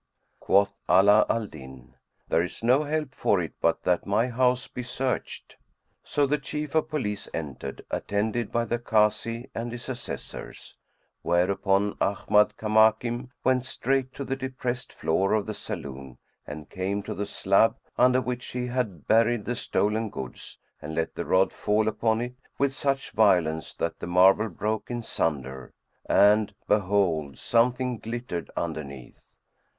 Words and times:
Quoth 0.39 0.73
Ala 0.89 1.27
al 1.29 1.45
Din, 1.45 1.93
"There 2.27 2.41
is 2.41 2.63
no 2.63 2.83
help 2.85 3.13
for 3.13 3.39
it 3.39 3.53
but 3.61 3.83
that 3.83 4.07
my 4.07 4.29
house 4.29 4.67
be 4.67 4.81
searched." 4.81 5.57
So 6.03 6.25
the 6.25 6.39
Chief 6.39 6.73
of 6.73 6.89
Police 6.89 7.29
entered, 7.35 7.85
attended 7.91 8.51
by 8.51 8.65
the 8.65 8.79
Kazi 8.79 9.51
and 9.53 9.71
his 9.71 9.87
Assessors; 9.89 10.75
whereupon 11.21 11.97
Ahmad 12.01 12.57
Kamakim 12.57 13.29
went 13.43 13.67
straight 13.67 14.11
to 14.15 14.25
the 14.25 14.35
depressed 14.35 14.91
floor 14.91 15.33
of 15.33 15.45
the 15.45 15.53
saloon 15.53 16.17
and 16.47 16.67
came 16.67 17.03
to 17.03 17.13
the 17.13 17.27
slab, 17.27 17.75
under 17.95 18.21
which 18.21 18.47
he 18.53 18.65
had 18.65 19.05
buried 19.07 19.45
the 19.45 19.55
stolen 19.55 20.09
goods 20.09 20.57
and 20.81 20.95
let 20.95 21.13
the 21.13 21.25
rod 21.25 21.53
fall 21.53 21.87
upon 21.87 22.21
it 22.21 22.33
with 22.57 22.73
such 22.73 23.11
violence 23.11 23.71
that 23.75 23.99
the 23.99 24.07
marble 24.07 24.49
broke 24.49 24.89
in 24.89 25.03
sunder 25.03 25.71
and 26.09 26.55
behold 26.67 27.37
something 27.37 27.99
glittered 27.99 28.49
underneath. 28.57 29.35